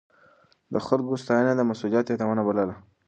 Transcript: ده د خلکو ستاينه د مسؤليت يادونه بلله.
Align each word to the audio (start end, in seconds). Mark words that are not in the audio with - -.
ده 0.73 0.79
د 0.81 0.85
خلکو 0.87 1.13
ستاينه 1.23 1.51
د 1.55 1.61
مسؤليت 1.71 2.05
يادونه 2.09 2.41
بلله. 2.47 2.75